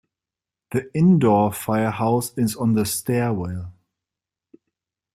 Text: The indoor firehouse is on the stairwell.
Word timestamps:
The 0.71 0.89
indoor 0.97 1.53
firehouse 1.53 2.33
is 2.35 2.55
on 2.55 2.73
the 2.73 2.87
stairwell. 2.87 3.71